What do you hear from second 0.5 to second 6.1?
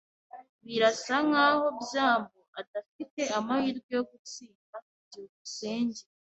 Birasa nkaho byambo adafite amahirwe yo gutsinda. byukusenge